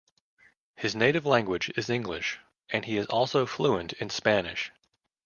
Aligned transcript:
His 0.75 0.95
native 0.95 1.27
language 1.27 1.69
is 1.77 1.87
English 1.87 2.39
and 2.71 2.85
he 2.85 2.97
is 2.97 3.05
also 3.05 3.45
fluent 3.45 3.93
in 3.93 4.09
Spanish. 4.09 4.71